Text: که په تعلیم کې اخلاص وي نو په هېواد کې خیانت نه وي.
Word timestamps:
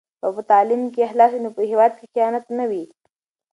که 0.19 0.27
په 0.35 0.41
تعلیم 0.51 0.81
کې 0.93 1.01
اخلاص 1.07 1.31
وي 1.33 1.39
نو 1.45 1.49
په 1.57 1.61
هېواد 1.71 1.91
کې 1.97 2.05
خیانت 2.13 2.45
نه 2.57 2.65
وي. 2.69 2.83